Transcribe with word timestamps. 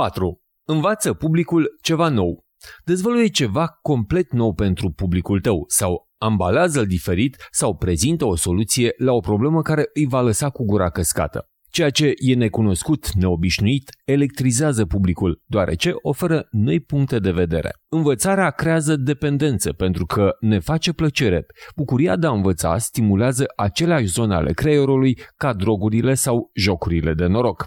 4. 0.00 0.40
Învață 0.68 1.12
publicul 1.12 1.78
ceva 1.82 2.08
nou. 2.08 2.44
Dezvăluie 2.84 3.26
ceva 3.26 3.66
complet 3.82 4.32
nou 4.32 4.54
pentru 4.54 4.90
publicul 4.90 5.40
tău 5.40 5.64
sau 5.66 6.08
ambalează-l 6.18 6.86
diferit 6.86 7.36
sau 7.50 7.76
prezintă 7.76 8.24
o 8.24 8.36
soluție 8.36 8.92
la 8.96 9.12
o 9.12 9.20
problemă 9.20 9.62
care 9.62 9.84
îi 9.94 10.06
va 10.06 10.20
lăsa 10.20 10.50
cu 10.50 10.64
gura 10.64 10.90
căscată. 10.90 11.48
Ceea 11.70 11.90
ce 11.90 12.12
e 12.16 12.34
necunoscut, 12.34 13.12
neobișnuit, 13.12 13.90
electrizează 14.04 14.84
publicul, 14.86 15.42
deoarece 15.46 15.92
oferă 16.02 16.46
noi 16.50 16.80
puncte 16.80 17.18
de 17.18 17.30
vedere. 17.30 17.70
Învățarea 17.88 18.50
creează 18.50 18.96
dependență 18.96 19.72
pentru 19.72 20.06
că 20.06 20.30
ne 20.40 20.58
face 20.58 20.92
plăcere. 20.92 21.46
Bucuria 21.76 22.16
de 22.16 22.26
a 22.26 22.30
învăța 22.30 22.78
stimulează 22.78 23.44
aceleași 23.56 24.06
zone 24.06 24.34
ale 24.34 24.52
creierului 24.52 25.18
ca 25.36 25.52
drogurile 25.52 26.14
sau 26.14 26.50
jocurile 26.54 27.14
de 27.14 27.26
noroc. 27.26 27.64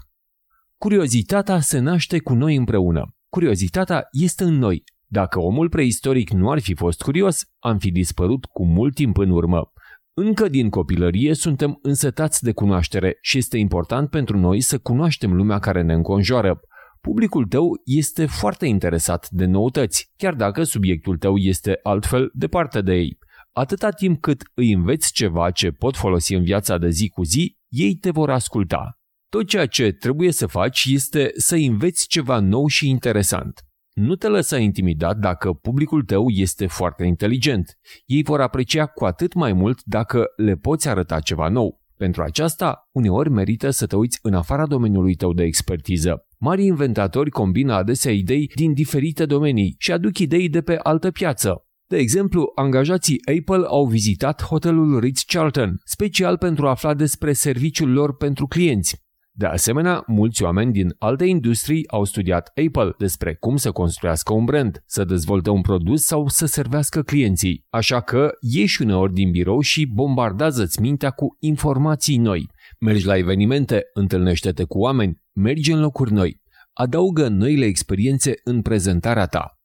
Curiozitatea 0.84 1.60
se 1.60 1.80
naște 1.80 2.20
cu 2.20 2.34
noi 2.34 2.56
împreună. 2.56 3.16
Curiozitatea 3.30 4.08
este 4.12 4.44
în 4.44 4.54
noi. 4.54 4.84
Dacă 5.08 5.40
omul 5.40 5.70
preistoric 5.70 6.30
nu 6.30 6.52
ar 6.52 6.60
fi 6.60 6.76
fost 6.76 7.02
curios, 7.02 7.44
am 7.60 7.78
fi 7.78 7.92
dispărut 7.92 8.46
cu 8.46 8.66
mult 8.66 8.96
timp 8.96 9.18
în 9.18 9.30
urmă. 9.30 9.72
Încă 10.14 10.48
din 10.48 10.70
copilărie 10.70 11.34
suntem 11.34 11.80
însetați 11.82 12.44
de 12.44 12.52
cunoaștere 12.52 13.18
și 13.22 13.38
este 13.38 13.58
important 13.58 14.10
pentru 14.10 14.38
noi 14.38 14.62
să 14.62 14.78
cunoaștem 14.78 15.34
lumea 15.34 15.60
care 15.60 15.82
ne 15.82 15.94
înconjoară. 15.94 16.60
Publicul 17.02 17.46
tău 17.46 17.82
este 17.86 18.26
foarte 18.26 18.66
interesat 18.66 19.28
de 19.30 19.46
noutăți, 19.46 20.12
chiar 20.18 20.34
dacă 20.34 20.64
subiectul 20.64 21.18
tău 21.18 21.38
este 21.38 21.80
altfel 21.84 22.30
departe 22.34 22.82
de 22.82 22.94
ei. 22.94 23.18
Atâta 23.52 23.90
timp 23.90 24.22
cât 24.22 24.42
îi 24.54 24.74
înveți 24.74 25.14
ceva 25.14 25.52
ce 25.52 25.72
pot 25.72 25.96
folosi 25.96 26.34
în 26.34 26.44
viața 26.44 26.78
de 26.78 26.90
zi 26.90 27.10
cu 27.10 27.24
zi, 27.24 27.58
ei 27.70 27.96
te 27.96 28.12
vor 28.12 28.30
asculta. 28.30 28.98
Tot 29.34 29.48
ceea 29.48 29.66
ce 29.66 29.92
trebuie 29.92 30.32
să 30.32 30.48
faci 30.48 30.86
este 30.90 31.32
să 31.36 31.56
înveți 31.56 32.08
ceva 32.08 32.40
nou 32.40 32.68
și 32.68 32.90
interesant. 32.90 33.66
Nu 33.94 34.16
te 34.16 34.28
lăsa 34.28 34.58
intimidat 34.58 35.18
dacă 35.18 35.54
publicul 35.54 36.04
tău 36.04 36.30
este 36.30 36.68
foarte 36.68 37.04
inteligent. 37.04 37.78
Ei 38.06 38.24
vor 38.24 38.42
aprecia 38.42 38.86
cu 38.86 39.06
atât 39.06 39.34
mai 39.34 39.54
mult 39.54 39.82
dacă 39.84 40.26
le 40.36 40.56
poți 40.56 40.90
arăta 40.90 41.20
ceva 41.20 41.48
nou. 41.48 41.82
Pentru 41.98 42.22
aceasta, 42.24 42.90
uneori 42.92 43.30
merită 43.30 43.70
să 43.70 43.86
te 43.86 43.96
uiți 43.96 44.20
în 44.22 44.34
afara 44.34 44.66
domeniului 44.66 45.16
tău 45.16 45.34
de 45.34 45.44
expertiză. 45.44 46.26
Mari 46.40 46.66
inventatori 46.66 47.30
combină 47.30 47.74
adesea 47.74 48.12
idei 48.12 48.52
din 48.56 48.74
diferite 48.74 49.26
domenii 49.26 49.76
și 49.78 49.92
aduc 49.92 50.18
idei 50.18 50.50
de 50.50 50.62
pe 50.62 50.80
altă 50.84 51.12
piață. 51.12 51.66
De 51.88 51.98
exemplu, 51.98 52.52
angajații 52.56 53.22
Apple 53.38 53.66
au 53.68 53.86
vizitat 53.86 54.44
hotelul 54.44 55.00
Ritz-Carlton, 55.00 55.82
special 55.84 56.38
pentru 56.38 56.68
a 56.68 56.70
afla 56.70 56.94
despre 56.94 57.34
serviciul 57.34 57.92
lor 57.92 58.16
pentru 58.16 58.48
clienți. 58.48 59.02
De 59.36 59.46
asemenea, 59.46 60.04
mulți 60.08 60.44
oameni 60.44 60.72
din 60.72 60.96
alte 61.00 61.26
industrii 61.26 61.90
au 61.90 62.04
studiat 62.04 62.48
Apple 62.48 62.94
despre 62.98 63.36
cum 63.36 63.56
să 63.56 63.72
construiască 63.72 64.34
un 64.34 64.46
brand, 64.46 64.84
să 64.86 65.04
dezvolte 65.04 65.50
un 65.50 65.62
produs 65.62 66.04
sau 66.04 66.28
să 66.28 66.46
servească 66.46 67.02
clienții. 67.02 67.66
Așa 67.70 68.02
că 68.02 68.32
ieși 68.40 68.82
uneori 68.82 69.14
din 69.14 69.32
birou 69.32 69.60
și 69.60 69.86
bombardează-ți 69.86 70.82
mintea 70.82 71.10
cu 71.10 71.38
informații 71.40 72.18
noi. 72.18 72.50
Mergi 72.80 73.06
la 73.06 73.18
evenimente, 73.18 73.82
întâlnește-te 73.94 74.64
cu 74.64 74.80
oameni, 74.80 75.22
mergi 75.32 75.72
în 75.72 75.80
locuri 75.80 76.12
noi. 76.12 76.42
Adaugă 76.74 77.28
noile 77.28 77.66
experiențe 77.66 78.34
în 78.44 78.62
prezentarea 78.62 79.26
ta. 79.26 79.60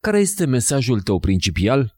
Care 0.00 0.18
este 0.18 0.46
mesajul 0.46 1.00
tău 1.00 1.18
principal? 1.18 1.97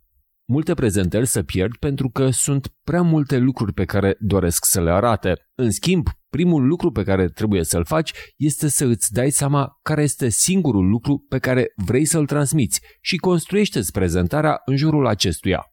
Multe 0.53 0.75
prezentări 0.75 1.27
se 1.27 1.43
pierd 1.43 1.77
pentru 1.77 2.09
că 2.09 2.31
sunt 2.31 2.75
prea 2.83 3.03
multe 3.03 3.39
lucruri 3.39 3.73
pe 3.73 3.85
care 3.85 4.17
doresc 4.21 4.65
să 4.65 4.83
le 4.83 4.91
arate. 4.91 5.37
În 5.55 5.71
schimb, 5.71 6.09
primul 6.29 6.67
lucru 6.67 6.91
pe 6.91 7.03
care 7.03 7.29
trebuie 7.29 7.65
să-l 7.65 7.85
faci 7.85 8.13
este 8.37 8.69
să 8.69 8.85
îți 8.85 9.13
dai 9.13 9.31
seama 9.31 9.79
care 9.83 10.03
este 10.03 10.29
singurul 10.29 10.89
lucru 10.89 11.25
pe 11.29 11.39
care 11.39 11.73
vrei 11.77 12.05
să-l 12.05 12.27
transmiți 12.27 12.81
și 13.01 13.17
construiește-ți 13.17 13.93
prezentarea 13.93 14.61
în 14.65 14.77
jurul 14.77 15.07
acestuia. 15.07 15.65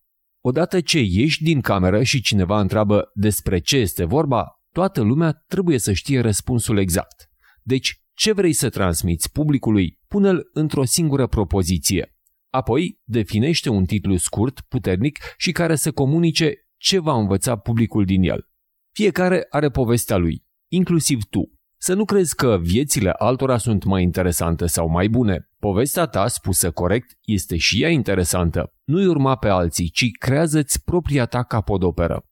Odată 0.44 0.82
ce 0.82 1.00
ieși 1.00 1.44
din 1.44 1.62
cameră 1.62 2.04
și 2.04 2.22
cineva 2.22 2.60
întreabă 2.60 3.10
despre 3.14 3.60
ce 3.60 3.78
este 3.78 4.04
vorba, 4.04 4.48
toată 4.74 5.02
lumea 5.02 5.44
trebuie 5.48 5.78
să 5.78 5.94
știe 5.94 6.20
răspunsul 6.20 6.78
exact. 6.78 7.30
Deci, 7.62 8.02
ce 8.14 8.32
vrei 8.32 8.54
să 8.54 8.70
transmiți 8.70 9.32
publicului, 9.32 10.00
pune-l 10.08 10.50
într-o 10.54 10.84
singură 10.84 11.28
propoziție. 11.28 12.17
Apoi, 12.58 13.00
definește 13.04 13.70
un 13.70 13.86
titlu 13.86 14.16
scurt, 14.16 14.62
puternic 14.62 15.20
și 15.38 15.52
care 15.52 15.76
să 15.76 15.92
comunice 15.92 16.54
ce 16.78 17.00
va 17.00 17.14
învăța 17.14 17.56
publicul 17.56 18.06
din 18.06 18.24
el. 18.24 18.48
Fiecare 18.96 19.46
are 19.50 19.70
povestea 19.70 20.18
lui, 20.18 20.44
inclusiv 20.72 21.24
tu. 21.30 21.52
Să 21.80 21.94
nu 21.94 22.06
crezi 22.06 22.36
că 22.36 22.58
viețile 22.62 23.10
altora 23.10 23.58
sunt 23.58 23.84
mai 23.84 24.04
interesante 24.04 24.66
sau 24.66 24.90
mai 24.90 25.08
bune. 25.08 25.50
Povestea 25.60 26.06
ta, 26.06 26.28
spusă 26.28 26.72
corect, 26.72 27.18
este 27.22 27.58
și 27.58 27.84
ea 27.84 27.90
interesantă. 27.90 28.74
Nu-i 28.84 29.08
urma 29.08 29.36
pe 29.36 29.48
alții, 29.48 29.90
ci 29.90 30.06
creează-ți 30.20 30.84
propria 30.84 31.26
ta 31.26 31.44
capodoperă. 31.44 32.24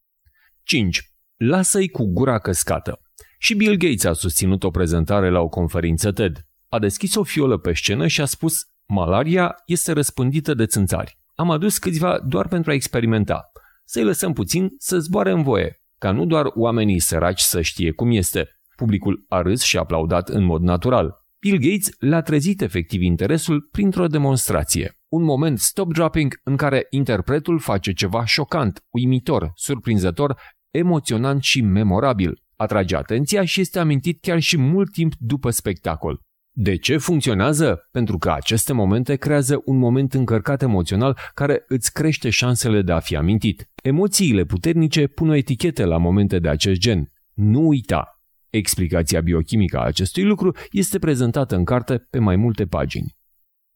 5. 0.63 1.02
Lasă-i 1.36 1.88
cu 1.88 2.06
gura 2.06 2.40
căscată. 2.40 3.00
Și 3.40 3.56
Bill 3.56 3.75
Gates 3.75 4.03
a 4.03 4.13
susținut 4.13 4.63
o 4.63 4.69
prezentare 4.69 5.30
la 5.30 5.40
o 5.40 5.47
conferință 5.47 6.12
TED. 6.12 6.47
A 6.69 6.80
deschis 6.80 7.16
o 7.16 7.24
fiolă 7.24 7.57
pe 7.57 7.74
scenă 7.74 8.07
și 8.07 8.22
a 8.22 8.25
spus 8.25 8.53
Malaria 8.88 9.56
este 9.66 9.91
răspândită 9.91 10.53
de 10.53 10.66
țânțari. 10.66 11.18
Am 11.35 11.51
adus 11.51 11.78
câțiva 11.78 12.19
doar 12.28 12.47
pentru 12.47 12.72
a 12.72 12.73
experimenta. 12.73 13.51
Să-i 13.85 14.03
lăsăm 14.03 14.34
puțin 14.34 14.69
să 14.78 15.00
zboare 15.00 15.31
în 15.31 15.44
voie, 15.44 15.81
ca 15.97 16.12
nu 16.12 16.25
doar 16.25 16.46
oamenii 16.56 17.00
săraci 17.00 17.40
să 17.40 17.62
știe 17.62 17.91
cum 17.91 18.12
este. 18.12 18.50
Publicul 18.75 19.25
a 19.29 19.41
râs 19.41 19.62
și 19.62 19.78
a 19.78 19.79
aplaudat 19.79 20.29
în 20.29 20.44
mod 20.44 20.62
natural. 20.62 21.24
Bill 21.40 21.57
Gates 21.57 21.90
le-a 22.00 22.22
trezit 22.22 22.62
efectiv 22.62 23.01
interesul 23.01 23.68
printr-o 23.72 24.07
demonstrație. 24.07 25.00
Un 25.07 25.24
moment 25.24 25.59
stop-dropping 25.59 26.40
în 26.44 26.56
care 26.56 26.88
interpretul 26.90 27.59
face 27.59 27.91
ceva 27.91 28.25
șocant, 28.25 28.84
uimitor, 28.90 29.51
surprinzător, 29.56 30.40
emoționant 30.72 31.44
și 31.44 31.62
memorabil. 31.62 32.41
Atrage 32.56 32.95
atenția 32.95 33.45
și 33.45 33.62
este 33.62 33.79
amintit 33.79 34.22
chiar 34.22 34.40
și 34.40 34.57
mult 34.57 34.91
timp 34.91 35.13
după 35.18 35.50
spectacol. 35.50 36.25
De 36.57 36.75
ce 36.75 36.97
funcționează? 36.97 37.88
Pentru 37.91 38.17
că 38.17 38.31
aceste 38.31 38.73
momente 38.73 39.16
creează 39.16 39.61
un 39.66 39.77
moment 39.77 40.13
încărcat 40.13 40.61
emoțional 40.61 41.17
care 41.33 41.63
îți 41.67 41.93
crește 41.93 42.29
șansele 42.29 42.81
de 42.81 42.91
a 42.91 42.99
fi 42.99 43.16
amintit. 43.16 43.69
Emoțiile 43.83 44.45
puternice 44.45 45.07
pun 45.07 45.29
o 45.29 45.35
etichetă 45.35 45.85
la 45.85 45.97
momente 45.97 46.39
de 46.39 46.49
acest 46.49 46.79
gen. 46.79 47.11
Nu 47.33 47.67
uita! 47.67 48.21
Explicația 48.49 49.21
biochimică 49.21 49.77
a 49.77 49.83
acestui 49.83 50.23
lucru 50.23 50.55
este 50.71 50.99
prezentată 50.99 51.55
în 51.55 51.63
carte 51.65 51.97
pe 51.97 52.19
mai 52.19 52.35
multe 52.35 52.65
pagini. 52.65 53.15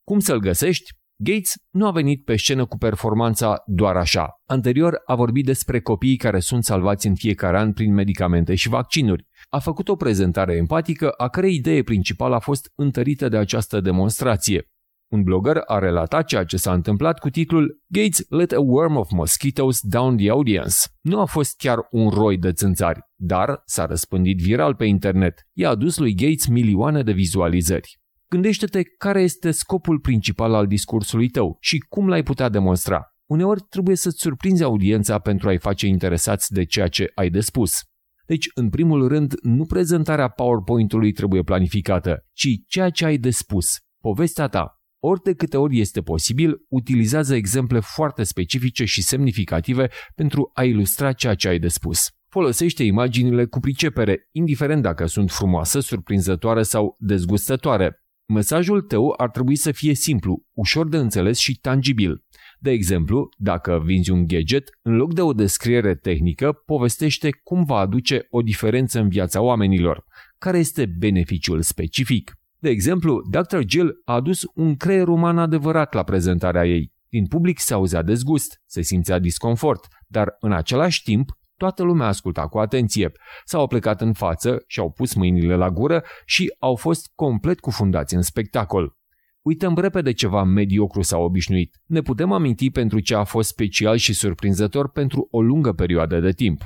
Cum 0.03 0.19
să-l 0.19 0.39
găsești? 0.39 0.91
Gates 1.22 1.53
nu 1.69 1.88
a 1.88 1.91
venit 1.91 2.24
pe 2.24 2.35
scenă 2.35 2.66
cu 2.66 2.78
performanța 2.78 3.63
doar 3.66 3.96
așa. 3.96 4.41
Anterior 4.46 5.02
a 5.06 5.16
vorbit 5.16 5.46
despre 5.46 5.81
copiii 5.81 6.18
care 6.18 6.40
sunt 6.40 6.63
salvați 6.63 7.07
în 7.07 7.16
fiecare 7.16 7.57
an 7.57 7.74
prin 7.74 7.94
medicamente 7.94 8.56
și 8.56 8.69
vaccinuri. 8.69 9.28
A 9.50 9.59
făcut 9.59 9.88
o 9.88 9.96
prezentare 9.96 10.56
empatică 10.56 11.09
a 11.09 11.28
cărei 11.28 11.56
idee 11.56 11.84
principală 11.84 12.35
a 12.35 12.40
fost 12.40 12.72
întărită 12.75 13.30
de 13.30 13.38
această 13.38 13.80
demonstrație. 13.80 14.69
Un 15.12 15.24
blogger 15.24 15.62
a 15.66 15.80
relatat 15.80 16.25
ceea 16.25 16.44
ce 16.44 16.57
s-a 16.57 16.74
întâmplat 16.74 17.19
cu 17.19 17.30
titlul 17.30 17.81
Gates 17.88 18.30
let 18.30 18.51
a 18.51 18.59
worm 18.59 18.96
of 18.96 19.12
mosquitoes 19.12 19.80
down 19.81 20.18
the 20.18 20.30
audience. 20.30 20.75
Nu 21.01 21.19
a 21.19 21.25
fost 21.25 21.57
chiar 21.57 21.88
un 21.91 22.09
roi 22.09 22.38
de 22.38 22.51
țânțari, 22.51 23.00
dar 23.16 23.62
s-a 23.66 23.86
răspândit 23.86 24.38
viral 24.38 24.75
pe 24.75 24.86
internet. 24.86 25.47
I-a 25.53 25.69
adus 25.69 25.97
lui 25.97 26.13
Gates 26.13 26.47
milioane 26.47 27.03
de 27.03 27.12
vizualizări. 27.12 27.99
Gândește-te 28.29 28.84
care 28.84 29.22
este 29.22 29.51
scopul 29.51 30.00
principal 30.00 30.53
al 30.53 30.67
discursului 30.67 31.29
tău 31.29 31.57
și 31.59 31.78
cum 31.78 32.07
l-ai 32.07 32.23
putea 32.23 32.50
demonstra. 32.50 33.03
Uneori 33.25 33.62
trebuie 33.69 33.95
să-ți 33.95 34.19
surprinzi 34.19 34.63
audiența 34.63 35.19
pentru 35.19 35.47
a-i 35.47 35.57
face 35.57 35.88
interesați 35.88 36.53
de 36.53 36.66
ceea 36.66 36.88
ce 36.88 37.12
ai 37.16 37.29
de 37.29 37.39
spus. 37.39 37.79
Deci, 38.25 38.50
în 38.53 38.69
primul 38.69 39.07
rând, 39.07 39.34
nu 39.41 39.66
prezentarea 39.66 40.28
PowerPoint-ului 40.28 41.12
trebuie 41.12 41.41
planificată, 41.41 42.25
ci 42.34 42.47
ceea 42.68 42.89
ce 42.89 43.06
ai 43.06 43.18
de 43.18 43.29
spus, 43.29 43.77
povestea 44.01 44.48
ta. 44.48 44.74
Ori 45.00 45.21
de 45.24 45.33
câte 45.33 45.57
ori 45.57 45.80
este 45.80 46.01
posibil, 46.01 46.56
utilizează 46.68 47.36
exemple 47.36 47.80
foarte 47.80 48.24
specifice 48.24 48.86
și 48.86 49.01
semnificative 49.01 49.89
pentru 50.15 50.51
a 50.54 50.63
ilustra 50.63 51.13
ceea 51.13 51.36
ce 51.36 51.48
ai 51.48 51.59
de 51.59 51.68
spus. 51.68 52.07
Folosește 52.27 52.83
imaginile 52.83 53.45
cu 53.45 53.59
pricepere, 53.59 54.27
indiferent 54.31 54.81
dacă 54.81 55.06
sunt 55.06 55.31
frumoase, 55.31 55.80
surprinzătoare 55.80 56.63
sau 56.63 56.95
dezgustătoare. 56.98 58.04
Mesajul 58.34 58.81
tău 58.81 59.14
ar 59.18 59.30
trebui 59.30 59.56
să 59.56 59.72
fie 59.72 59.94
simplu, 59.94 60.46
ușor 60.54 60.88
de 60.88 60.98
înțeles 60.98 61.38
și 61.38 61.60
tangibil. 61.60 62.24
De 62.60 62.72
exemplu, 62.72 63.30
dacă 63.38 63.81
vinzi 63.86 64.12
un 64.12 64.28
gadget, 64.28 64.70
în 64.81 64.96
loc 64.96 65.14
de 65.14 65.22
o 65.22 65.34
descriere 65.34 65.96
tehnică, 65.96 66.52
povestește 66.52 67.30
cum 67.44 67.64
va 67.64 67.78
aduce 67.78 68.28
o 68.30 68.42
diferență 68.42 69.00
în 69.00 69.10
viața 69.10 69.42
oamenilor, 69.42 70.06
care 70.38 70.58
este 70.58 70.86
beneficiul 70.98 71.62
specific. 71.62 72.34
De 72.60 72.70
exemplu, 72.70 73.22
Dr. 73.30 73.60
Jill 73.68 74.02
a 74.06 74.14
adus 74.14 74.42
un 74.54 74.76
creier 74.76 75.08
uman 75.08 75.38
adevărat 75.38 75.94
la 75.94 76.04
prezentarea 76.04 76.66
ei. 76.66 76.94
Din 77.08 77.28
public 77.28 77.60
se 77.60 77.74
auzea 77.74 78.02
dezgust, 78.02 78.62
se 78.66 78.81
simțea 78.81 79.20
disconfort, 79.20 79.88
dar 80.08 80.36
în 80.40 80.52
același 80.52 81.04
timp 81.04 81.30
Toată 81.59 81.83
lumea 81.83 82.07
asculta 82.07 82.47
cu 82.47 82.59
atenție. 82.59 83.11
S-au 83.45 83.67
plecat 83.67 84.01
în 84.01 84.13
față 84.13 84.63
și-au 84.67 84.91
pus 84.91 85.13
mâinile 85.13 85.56
la 85.56 85.69
gură 85.69 86.03
și 86.25 86.56
au 86.59 86.75
fost 86.75 87.11
complet 87.15 87.59
cufundați 87.59 88.15
în 88.15 88.21
spectacol. 88.21 88.97
Uităm 89.41 89.75
repede 89.77 90.11
ceva 90.11 90.44
mediocru 90.44 91.01
sau 91.01 91.23
obișnuit. 91.23 91.81
Ne 91.85 92.01
putem 92.01 92.31
aminti 92.31 92.69
pentru 92.69 93.00
ce 93.00 93.15
a 93.15 93.23
fost 93.23 93.50
special 93.50 93.97
și 93.97 94.13
surprinzător 94.13 94.91
pentru 94.91 95.27
o 95.31 95.41
lungă 95.41 95.73
perioadă 95.73 96.19
de 96.19 96.31
timp. 96.31 96.63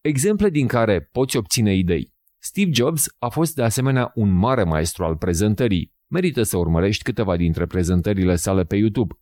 Exemple 0.00 0.48
din 0.48 0.66
care 0.66 1.00
poți 1.00 1.36
obține 1.36 1.74
idei. 1.74 2.14
Steve 2.38 2.70
Jobs 2.72 3.04
a 3.18 3.28
fost 3.28 3.54
de 3.54 3.62
asemenea 3.62 4.10
un 4.14 4.30
mare 4.30 4.62
maestru 4.64 5.04
al 5.04 5.16
prezentării. 5.16 5.92
Merită 6.06 6.42
să 6.42 6.56
urmărești 6.56 7.02
câteva 7.02 7.36
dintre 7.36 7.66
prezentările 7.66 8.36
sale 8.36 8.64
pe 8.64 8.76
YouTube. 8.76 9.14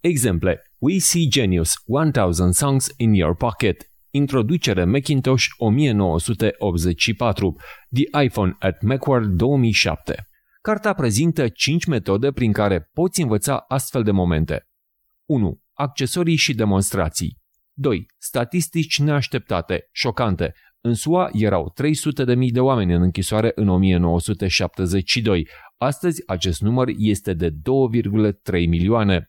Exemple. 0.00 0.62
We 0.78 0.98
See 0.98 1.26
Genius, 1.28 1.72
1000 1.86 2.52
Songs 2.52 2.88
in 2.96 3.12
Your 3.12 3.36
Pocket. 3.36 3.89
Introducere 4.12 4.84
Macintosh 4.84 5.46
1984. 5.56 7.56
The 7.90 8.24
iPhone 8.24 8.56
at 8.58 8.82
Macworld 8.82 9.36
2007. 9.36 10.24
Carta 10.60 10.92
prezintă 10.92 11.48
5 11.48 11.84
metode 11.84 12.32
prin 12.32 12.52
care 12.52 12.88
poți 12.92 13.20
învăța 13.20 13.64
astfel 13.68 14.02
de 14.02 14.10
momente. 14.10 14.66
1. 15.24 15.60
Accesorii 15.72 16.36
și 16.36 16.54
demonstrații. 16.54 17.38
2. 17.72 18.06
Statistici 18.18 18.98
neașteptate, 18.98 19.88
șocante. 19.92 20.52
În 20.80 20.94
SUA 20.94 21.28
erau 21.32 21.72
300.000 21.82 22.50
de 22.52 22.60
oameni 22.60 22.94
în 22.94 23.02
închisoare 23.02 23.52
în 23.54 23.68
1972. 23.68 25.48
Astăzi 25.76 26.22
acest 26.26 26.60
număr 26.60 26.88
este 26.96 27.34
de 27.34 27.50
2,3 27.50 27.56
milioane. 28.68 29.26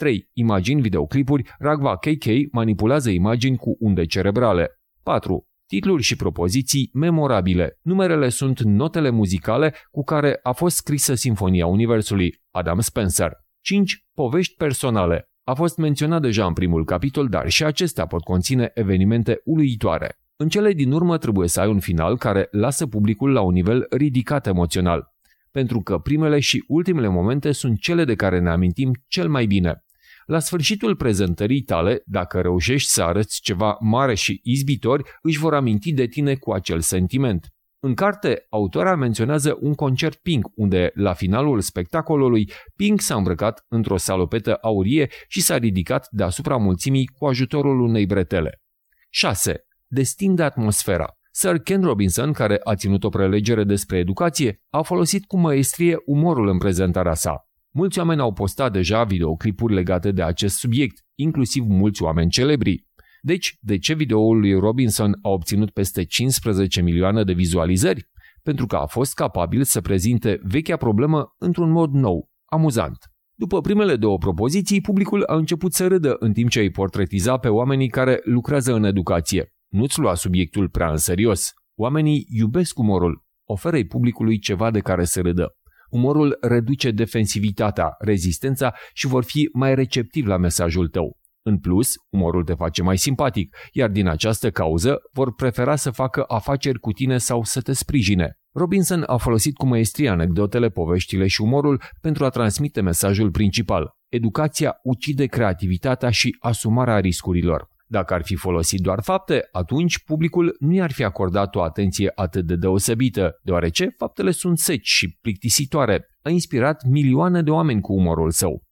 3. 0.00 0.28
Imagini 0.32 0.80
videoclipuri, 0.80 1.54
Ragva 1.58 1.96
KK 1.96 2.24
manipulează 2.52 3.10
imagini 3.10 3.56
cu 3.56 3.76
unde 3.78 4.04
cerebrale. 4.04 4.80
4. 5.02 5.46
Titluri 5.66 6.02
și 6.02 6.16
propoziții 6.16 6.90
memorabile. 6.92 7.78
Numerele 7.82 8.28
sunt 8.28 8.60
notele 8.60 9.10
muzicale 9.10 9.74
cu 9.90 10.04
care 10.04 10.38
a 10.42 10.52
fost 10.52 10.76
scrisă 10.76 11.14
Sinfonia 11.14 11.66
Universului, 11.66 12.42
Adam 12.50 12.80
Spencer. 12.80 13.32
5. 13.60 14.06
Povești 14.14 14.54
personale. 14.54 15.30
A 15.44 15.54
fost 15.54 15.76
menționat 15.76 16.20
deja 16.20 16.46
în 16.46 16.52
primul 16.52 16.84
capitol, 16.84 17.28
dar 17.28 17.48
și 17.48 17.64
acestea 17.64 18.06
pot 18.06 18.22
conține 18.22 18.70
evenimente 18.74 19.40
uluitoare. 19.44 20.18
În 20.36 20.48
cele 20.48 20.72
din 20.72 20.92
urmă 20.92 21.18
trebuie 21.18 21.48
să 21.48 21.60
ai 21.60 21.68
un 21.68 21.80
final 21.80 22.18
care 22.18 22.48
lasă 22.50 22.86
publicul 22.86 23.32
la 23.32 23.40
un 23.40 23.52
nivel 23.52 23.86
ridicat 23.90 24.46
emoțional, 24.46 25.04
pentru 25.50 25.80
că 25.80 25.98
primele 25.98 26.38
și 26.38 26.64
ultimele 26.68 27.08
momente 27.08 27.52
sunt 27.52 27.78
cele 27.78 28.04
de 28.04 28.14
care 28.14 28.38
ne 28.38 28.50
amintim 28.50 28.90
cel 29.06 29.28
mai 29.28 29.46
bine. 29.46 29.84
La 30.30 30.38
sfârșitul 30.38 30.96
prezentării 30.96 31.62
tale, 31.62 32.02
dacă 32.06 32.40
reușești 32.40 32.90
să 32.90 33.02
arăți 33.02 33.40
ceva 33.40 33.76
mare 33.80 34.14
și 34.14 34.40
izbitor, 34.42 35.18
își 35.22 35.38
vor 35.38 35.54
aminti 35.54 35.92
de 35.92 36.06
tine 36.06 36.34
cu 36.34 36.52
acel 36.52 36.80
sentiment. 36.80 37.48
În 37.82 37.94
carte, 37.94 38.46
autora 38.50 38.94
menționează 38.94 39.58
un 39.60 39.74
concert 39.74 40.14
Pink, 40.14 40.46
unde, 40.54 40.90
la 40.94 41.12
finalul 41.12 41.60
spectacolului, 41.60 42.50
Pink 42.76 43.00
s-a 43.00 43.14
îmbrăcat 43.14 43.64
într-o 43.68 43.96
salopetă 43.96 44.54
aurie 44.54 45.08
și 45.28 45.40
s-a 45.40 45.56
ridicat 45.56 46.08
deasupra 46.10 46.56
mulțimii 46.56 47.06
cu 47.06 47.26
ajutorul 47.26 47.80
unei 47.80 48.06
bretele. 48.06 48.60
6. 49.08 49.64
Destin 49.86 50.34
de 50.34 50.42
atmosfera. 50.42 51.06
Sir 51.32 51.58
Ken 51.58 51.82
Robinson, 51.82 52.32
care 52.32 52.60
a 52.64 52.74
ținut 52.74 53.04
o 53.04 53.08
prelegere 53.08 53.64
despre 53.64 53.98
educație, 53.98 54.62
a 54.68 54.82
folosit 54.82 55.26
cu 55.26 55.36
măestrie 55.36 55.96
umorul 56.04 56.48
în 56.48 56.58
prezentarea 56.58 57.14
sa. 57.14 57.49
Mulți 57.72 57.98
oameni 57.98 58.20
au 58.20 58.32
postat 58.32 58.72
deja 58.72 59.04
videoclipuri 59.04 59.74
legate 59.74 60.10
de 60.10 60.22
acest 60.22 60.56
subiect, 60.56 61.04
inclusiv 61.14 61.64
mulți 61.66 62.02
oameni 62.02 62.30
celebri. 62.30 62.86
Deci, 63.20 63.56
de 63.60 63.78
ce 63.78 63.94
videoul 63.94 64.38
lui 64.38 64.54
Robinson 64.54 65.18
a 65.22 65.28
obținut 65.28 65.70
peste 65.70 66.04
15 66.04 66.82
milioane 66.82 67.24
de 67.24 67.32
vizualizări? 67.32 68.08
Pentru 68.42 68.66
că 68.66 68.76
a 68.76 68.86
fost 68.86 69.14
capabil 69.14 69.62
să 69.62 69.80
prezinte 69.80 70.40
vechea 70.42 70.76
problemă 70.76 71.34
într-un 71.38 71.70
mod 71.70 71.92
nou, 71.92 72.30
amuzant. 72.44 72.98
După 73.34 73.60
primele 73.60 73.96
două 73.96 74.18
propoziții, 74.18 74.80
publicul 74.80 75.22
a 75.22 75.34
început 75.34 75.72
să 75.72 75.86
râdă 75.86 76.16
în 76.18 76.32
timp 76.32 76.50
ce 76.50 76.60
îi 76.60 76.70
portretiza 76.70 77.36
pe 77.36 77.48
oamenii 77.48 77.88
care 77.88 78.20
lucrează 78.24 78.74
în 78.74 78.84
educație. 78.84 79.54
Nu-ți 79.68 79.98
lua 79.98 80.14
subiectul 80.14 80.68
prea 80.68 80.90
în 80.90 80.96
serios. 80.96 81.52
Oamenii 81.74 82.26
iubesc 82.28 82.78
umorul. 82.78 83.24
Oferă-i 83.44 83.86
publicului 83.86 84.38
ceva 84.38 84.70
de 84.70 84.80
care 84.80 85.04
să 85.04 85.20
râdă. 85.20 85.54
Umorul 85.90 86.36
reduce 86.40 86.90
defensivitatea, 86.90 87.94
rezistența 87.98 88.74
și 88.92 89.06
vor 89.06 89.24
fi 89.24 89.48
mai 89.52 89.74
receptivi 89.74 90.28
la 90.28 90.36
mesajul 90.36 90.88
tău. 90.88 91.18
În 91.42 91.58
plus, 91.58 91.94
umorul 92.10 92.44
te 92.44 92.54
face 92.54 92.82
mai 92.82 92.98
simpatic, 92.98 93.56
iar 93.72 93.90
din 93.90 94.08
această 94.08 94.50
cauză 94.50 94.98
vor 95.12 95.34
prefera 95.34 95.76
să 95.76 95.90
facă 95.90 96.24
afaceri 96.28 96.78
cu 96.78 96.92
tine 96.92 97.18
sau 97.18 97.44
să 97.44 97.60
te 97.60 97.72
sprijine. 97.72 98.34
Robinson 98.52 99.04
a 99.06 99.16
folosit 99.16 99.56
cu 99.56 99.66
maestrie 99.66 100.08
anecdotele, 100.08 100.68
poveștile 100.68 101.26
și 101.26 101.42
umorul 101.42 101.82
pentru 102.00 102.24
a 102.24 102.28
transmite 102.28 102.80
mesajul 102.80 103.30
principal. 103.30 103.90
Educația 104.08 104.74
ucide 104.82 105.26
creativitatea 105.26 106.10
și 106.10 106.36
asumarea 106.40 106.98
riscurilor. 106.98 107.68
Dacă 107.92 108.14
ar 108.14 108.22
fi 108.22 108.34
folosit 108.34 108.80
doar 108.80 109.02
fapte, 109.02 109.48
atunci 109.52 110.04
publicul 110.04 110.56
nu 110.58 110.74
i-ar 110.74 110.92
fi 110.92 111.04
acordat 111.04 111.54
o 111.54 111.62
atenție 111.62 112.12
atât 112.14 112.46
de 112.46 112.56
deosebită, 112.56 113.38
deoarece 113.42 113.94
faptele 113.96 114.30
sunt 114.30 114.58
seci 114.58 114.88
și 114.88 115.18
plictisitoare. 115.20 116.04
A 116.22 116.30
inspirat 116.30 116.84
milioane 116.84 117.42
de 117.42 117.50
oameni 117.50 117.80
cu 117.80 117.92
umorul 117.92 118.30
său. 118.30 118.62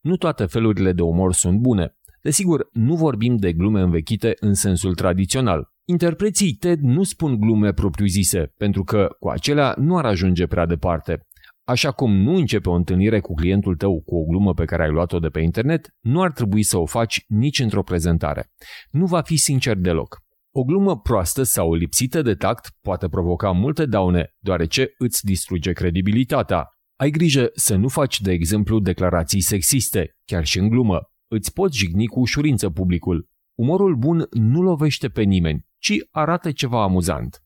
Nu 0.00 0.16
toate 0.16 0.44
felurile 0.44 0.92
de 0.92 1.02
umor 1.02 1.32
sunt 1.32 1.58
bune. 1.58 1.96
Desigur, 2.22 2.68
nu 2.72 2.94
vorbim 2.94 3.36
de 3.36 3.52
glume 3.52 3.80
învechite 3.80 4.34
în 4.40 4.54
sensul 4.54 4.94
tradițional. 4.94 5.68
Interpreții 5.84 6.52
TED 6.52 6.80
nu 6.80 7.02
spun 7.02 7.38
glume 7.40 7.72
propriu-zise, 7.72 8.52
pentru 8.56 8.84
că 8.84 9.08
cu 9.18 9.28
acelea 9.28 9.74
nu 9.78 9.96
ar 9.96 10.04
ajunge 10.04 10.46
prea 10.46 10.66
departe. 10.66 11.26
Așa 11.68 11.92
cum 11.92 12.16
nu 12.16 12.34
începe 12.34 12.68
o 12.68 12.72
întâlnire 12.72 13.20
cu 13.20 13.34
clientul 13.34 13.76
tău 13.76 14.02
cu 14.02 14.16
o 14.16 14.24
glumă 14.24 14.54
pe 14.54 14.64
care 14.64 14.82
ai 14.82 14.90
luat-o 14.90 15.18
de 15.18 15.28
pe 15.28 15.40
internet, 15.40 15.94
nu 16.00 16.22
ar 16.22 16.32
trebui 16.32 16.62
să 16.62 16.78
o 16.78 16.86
faci 16.86 17.24
nici 17.26 17.60
într-o 17.60 17.82
prezentare. 17.82 18.50
Nu 18.90 19.06
va 19.06 19.20
fi 19.20 19.36
sincer 19.36 19.76
deloc. 19.76 20.18
O 20.50 20.64
glumă 20.64 20.98
proastă 20.98 21.42
sau 21.42 21.74
lipsită 21.74 22.22
de 22.22 22.34
tact 22.34 22.70
poate 22.80 23.08
provoca 23.08 23.50
multe 23.50 23.86
daune, 23.86 24.34
deoarece 24.38 24.94
îți 24.98 25.24
distruge 25.24 25.72
credibilitatea. 25.72 26.68
Ai 26.96 27.10
grijă 27.10 27.50
să 27.54 27.76
nu 27.76 27.88
faci, 27.88 28.20
de 28.20 28.32
exemplu, 28.32 28.80
declarații 28.80 29.40
sexiste, 29.40 30.16
chiar 30.24 30.44
și 30.44 30.58
în 30.58 30.68
glumă. 30.68 31.00
Îți 31.30 31.52
poți 31.52 31.78
jigni 31.78 32.06
cu 32.06 32.20
ușurință 32.20 32.70
publicul. 32.70 33.28
Umorul 33.58 33.96
bun 33.96 34.26
nu 34.30 34.62
lovește 34.62 35.08
pe 35.08 35.22
nimeni, 35.22 35.66
ci 35.78 35.92
arată 36.10 36.52
ceva 36.52 36.82
amuzant. 36.82 37.42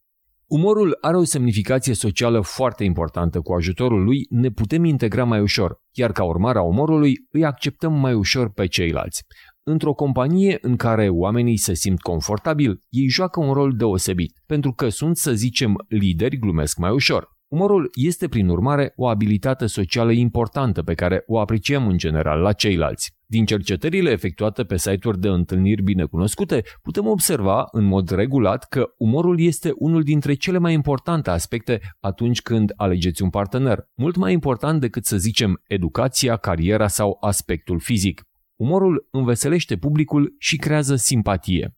Umorul 0.50 0.98
are 1.00 1.16
o 1.16 1.24
semnificație 1.24 1.94
socială 1.94 2.40
foarte 2.40 2.84
importantă. 2.84 3.40
Cu 3.40 3.52
ajutorul 3.52 4.04
lui 4.04 4.26
ne 4.30 4.48
putem 4.48 4.84
integra 4.84 5.24
mai 5.24 5.40
ușor, 5.40 5.76
iar 5.96 6.12
ca 6.12 6.24
urmare 6.24 6.58
a 6.58 6.62
umorului 6.62 7.14
îi 7.30 7.44
acceptăm 7.44 7.92
mai 7.92 8.14
ușor 8.14 8.52
pe 8.52 8.66
ceilalți. 8.66 9.22
Într-o 9.62 9.92
companie 9.92 10.58
în 10.60 10.76
care 10.76 11.08
oamenii 11.08 11.56
se 11.56 11.74
simt 11.74 12.00
confortabil, 12.00 12.78
ei 12.88 13.08
joacă 13.08 13.40
un 13.40 13.52
rol 13.52 13.72
deosebit, 13.76 14.32
pentru 14.46 14.72
că 14.72 14.88
sunt, 14.88 15.16
să 15.16 15.32
zicem, 15.32 15.74
lideri, 15.88 16.38
glumesc 16.38 16.76
mai 16.76 16.90
ușor. 16.90 17.28
Umorul 17.52 17.90
este, 17.94 18.28
prin 18.28 18.48
urmare, 18.48 18.92
o 18.96 19.08
abilitate 19.08 19.66
socială 19.66 20.12
importantă 20.12 20.82
pe 20.82 20.94
care 20.94 21.22
o 21.26 21.38
apreciem 21.38 21.86
în 21.86 21.96
general 21.96 22.40
la 22.40 22.52
ceilalți. 22.52 23.12
Din 23.26 23.44
cercetările 23.44 24.10
efectuate 24.10 24.64
pe 24.64 24.76
site-uri 24.76 25.20
de 25.20 25.28
întâlniri 25.28 25.82
binecunoscute, 25.82 26.62
putem 26.82 27.06
observa 27.06 27.64
în 27.72 27.84
mod 27.84 28.10
regulat 28.10 28.68
că 28.68 28.86
umorul 28.98 29.40
este 29.40 29.72
unul 29.74 30.02
dintre 30.02 30.34
cele 30.34 30.58
mai 30.58 30.72
importante 30.72 31.30
aspecte 31.30 31.80
atunci 32.00 32.42
când 32.42 32.72
alegeți 32.76 33.22
un 33.22 33.30
partener, 33.30 33.88
mult 33.94 34.16
mai 34.16 34.32
important 34.32 34.80
decât 34.80 35.04
să 35.04 35.16
zicem 35.16 35.60
educația, 35.66 36.36
cariera 36.36 36.88
sau 36.88 37.16
aspectul 37.20 37.80
fizic. 37.80 38.22
Umorul 38.56 39.08
înveselește 39.10 39.76
publicul 39.76 40.34
și 40.38 40.56
creează 40.56 40.94
simpatie. 40.94 41.76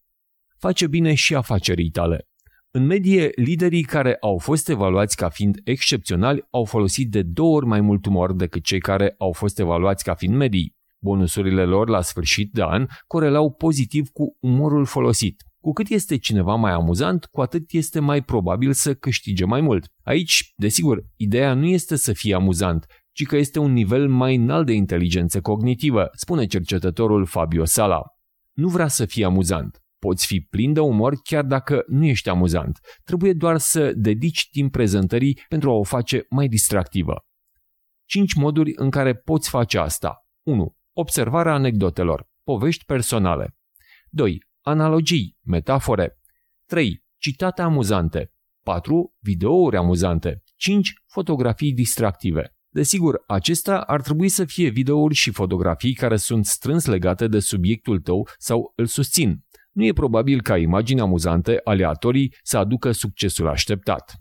Face 0.59 0.87
bine 0.87 1.15
și 1.15 1.35
afacerii 1.35 1.91
tale. 1.91 2.27
În 2.75 2.87
medie, 2.87 3.31
liderii 3.35 3.83
care 3.83 4.17
au 4.21 4.39
fost 4.39 4.69
evaluați 4.69 5.17
ca 5.17 5.29
fiind 5.29 5.61
excepționali 5.65 6.47
au 6.51 6.65
folosit 6.65 7.11
de 7.11 7.23
două 7.23 7.57
ori 7.57 7.67
mai 7.67 7.81
mult 7.81 8.07
umor 8.07 8.33
decât 8.33 8.65
cei 8.65 8.81
care 8.81 9.15
au 9.19 9.33
fost 9.33 9.59
evaluați 9.59 10.05
ca 10.05 10.15
fiind 10.15 10.35
medii. 10.35 10.75
Bonusurile 10.99 11.65
lor 11.65 11.89
la 11.89 12.01
sfârșit 12.01 12.53
de 12.53 12.63
an 12.63 12.87
corelau 13.07 13.53
pozitiv 13.53 14.09
cu 14.09 14.37
umorul 14.41 14.85
folosit. 14.85 15.43
Cu 15.61 15.73
cât 15.73 15.89
este 15.89 16.17
cineva 16.19 16.55
mai 16.55 16.73
amuzant, 16.73 17.25
cu 17.25 17.41
atât 17.41 17.73
este 17.73 18.01
mai 18.01 18.23
probabil 18.23 18.73
să 18.73 18.95
câștige 18.95 19.45
mai 19.45 19.61
mult. 19.61 19.87
Aici, 20.03 20.53
desigur, 20.57 21.05
ideea 21.17 21.55
nu 21.55 21.67
este 21.67 21.97
să 21.97 22.13
fie 22.13 22.35
amuzant, 22.35 22.87
ci 23.13 23.27
că 23.27 23.37
este 23.37 23.59
un 23.59 23.73
nivel 23.73 24.09
mai 24.09 24.35
înalt 24.35 24.67
de 24.67 24.73
inteligență 24.73 25.41
cognitivă, 25.41 26.09
spune 26.13 26.47
cercetătorul 26.47 27.27
Fabio 27.27 27.65
Sala. 27.65 28.03
Nu 28.53 28.69
vrea 28.69 28.89
să 28.89 29.05
fie 29.05 29.25
amuzant. 29.25 29.82
Poți 30.07 30.27
fi 30.27 30.41
plin 30.41 30.73
de 30.73 30.81
umor 30.81 31.15
chiar 31.23 31.45
dacă 31.45 31.85
nu 31.87 32.05
ești 32.05 32.29
amuzant. 32.29 32.81
Trebuie 33.05 33.33
doar 33.33 33.59
să 33.59 33.93
dedici 33.93 34.49
timp 34.51 34.73
prezentării 34.73 35.41
pentru 35.49 35.71
a 35.71 35.73
o 35.73 35.83
face 35.83 36.27
mai 36.31 36.49
distractivă. 36.49 37.25
5 38.05 38.35
moduri 38.35 38.73
în 38.77 38.91
care 38.91 39.15
poți 39.15 39.49
face 39.49 39.79
asta. 39.79 40.27
1. 40.43 40.77
Observarea 40.93 41.53
anecdotelor. 41.53 42.29
Povești 42.43 42.85
personale. 42.85 43.57
2. 44.09 44.45
Analogii, 44.61 45.37
metafore. 45.41 46.19
3. 46.67 47.05
Citate 47.17 47.63
amuzante. 47.63 48.33
4. 48.65 49.15
Videouri 49.19 49.77
amuzante. 49.77 50.43
5. 50.57 50.93
Fotografii 51.07 51.73
distractive. 51.73 52.57
Desigur, 52.69 53.23
acesta 53.27 53.81
ar 53.81 54.01
trebui 54.03 54.29
să 54.29 54.45
fie 54.45 54.69
videouri 54.69 55.15
și 55.15 55.31
fotografii 55.31 55.95
care 55.95 56.17
sunt 56.17 56.47
strâns 56.47 56.85
legate 56.85 57.27
de 57.27 57.39
subiectul 57.39 58.01
tău 58.01 58.29
sau 58.39 58.73
îl 58.77 58.87
susțin. 58.87 59.45
Nu 59.73 59.85
e 59.85 59.93
probabil 59.93 60.43
ca 60.43 60.57
imagini 60.57 61.01
amuzante, 61.01 61.61
aleatorii, 61.65 62.35
să 62.43 62.59
aducă 62.59 62.93
succesul 62.93 63.49
așteptat. 63.49 64.15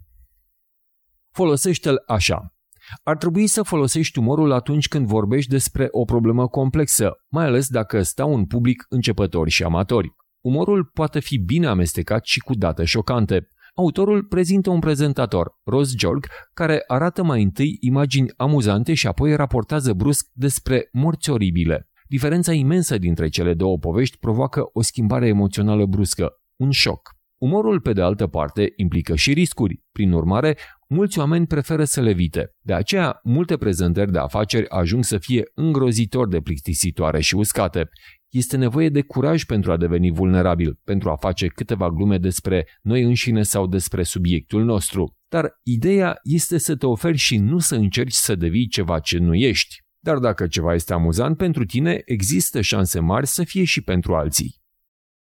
Folosește-l 1.32 2.04
așa. 2.08 2.56
Ar 3.04 3.18
trebui 3.18 3.48
să 3.48 3.64
folosești 3.64 4.20
umorul 4.20 4.52
atunci 4.52 4.88
când 4.88 5.08
vorbești 5.08 5.50
despre 5.50 5.88
o 5.92 6.04
problemă 6.04 6.48
complexă, 6.48 7.12
mai 7.30 7.46
ales 7.46 7.68
dacă 7.68 8.02
stau 8.02 8.34
un 8.34 8.46
public 8.46 8.86
începători 8.90 9.50
și 9.50 9.64
amatori. 9.64 10.10
Umorul 10.44 10.86
poate 10.94 11.20
fi 11.20 11.38
bine 11.38 11.68
amestecat 11.68 12.26
și 12.26 12.40
cu 12.40 12.54
date 12.54 12.84
șocante. 12.84 13.48
Autorul 13.74 14.24
prezintă 14.24 14.70
un 14.70 14.80
prezentator, 14.80 15.52
Ross 15.64 15.94
Jorg, 15.98 16.26
care 16.54 16.84
arată 16.88 17.24
mai 17.24 17.44
întâi 17.44 17.78
imagini 17.80 18.34
amuzante 18.38 18.94
și 18.94 19.08
apoi 19.08 19.36
raportează 19.36 19.94
brusc 19.94 20.28
despre 20.34 20.90
morți 20.92 21.30
oribile. 21.30 21.91
Diferența 22.16 22.54
imensă 22.54 22.98
dintre 22.98 23.28
cele 23.28 23.54
două 23.54 23.78
povești 23.78 24.18
provoacă 24.18 24.70
o 24.74 24.82
schimbare 24.82 25.28
emoțională 25.28 25.86
bruscă, 25.86 26.30
un 26.56 26.72
șoc. 26.72 27.10
Umorul, 27.38 27.82
pe 27.82 27.94
de 27.94 28.02
altă 28.02 28.28
parte, 28.28 28.74
implică 28.76 29.16
și 29.16 29.34
riscuri. 29.34 29.84
Prin 29.92 30.12
urmare, 30.12 30.58
mulți 30.88 31.20
oameni 31.20 31.48
preferă 31.48 31.84
să 31.84 32.02
le 32.02 32.10
evite. 32.10 32.50
De 32.60 32.74
aceea, 32.74 33.20
multe 33.24 33.58
prezentări 33.58 34.12
de 34.12 34.18
afaceri 34.18 34.70
ajung 34.70 35.04
să 35.04 35.18
fie 35.18 35.44
îngrozitor 35.54 36.28
de 36.28 36.42
plictisitoare 36.42 37.22
și 37.22 37.36
uscate. 37.36 37.90
Este 38.30 38.58
nevoie 38.58 38.90
de 38.90 39.02
curaj 39.02 39.44
pentru 39.44 39.72
a 39.72 39.78
deveni 39.78 40.12
vulnerabil, 40.12 40.80
pentru 40.84 41.10
a 41.10 41.16
face 41.16 41.48
câteva 41.48 41.90
glume 41.90 42.18
despre 42.18 42.68
noi 42.82 43.04
înșine 43.04 43.44
sau 43.44 43.68
despre 43.68 44.04
subiectul 44.04 44.64
nostru. 44.64 45.18
Dar 45.30 45.60
ideea 45.64 46.20
este 46.24 46.58
să 46.58 46.76
te 46.76 46.86
oferi 46.86 47.18
și 47.18 47.38
nu 47.38 47.60
să 47.60 47.76
încerci 47.76 48.14
să 48.14 48.36
devii 48.36 48.68
ceva 48.68 49.00
ce 49.00 49.18
nu 49.18 49.36
ești. 49.36 49.90
Dar 50.04 50.18
dacă 50.18 50.48
ceva 50.48 50.74
este 50.74 50.94
amuzant 50.94 51.38
pentru 51.38 51.66
tine, 51.66 52.02
există 52.06 52.62
șanse 52.62 53.00
mari 53.00 53.28
să 53.28 53.44
fie 53.44 53.64
și 53.64 53.82
pentru 53.82 54.16
alții. 54.16 54.61